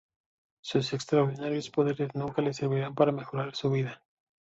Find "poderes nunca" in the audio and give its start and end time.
1.69-2.41